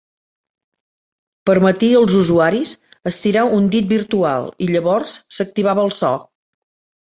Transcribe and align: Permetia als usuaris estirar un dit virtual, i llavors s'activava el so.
Permetia 1.49 1.99
als 1.99 2.15
usuaris 2.21 2.73
estirar 3.13 3.45
un 3.61 3.69
dit 3.77 3.91
virtual, 3.95 4.51
i 4.69 4.73
llavors 4.75 5.17
s'activava 5.37 5.89
el 5.89 5.97
so. 6.03 6.15